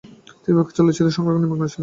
তিনি 0.03 0.43
নির্বাক 0.53 0.67
চলচ্চিত্রের 0.77 1.15
সংরক্ষণে 1.17 1.41
নিমগ্ন 1.43 1.63
ছিলেন। 1.71 1.79